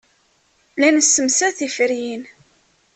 [0.79, 2.23] La nessemsad tiferyin.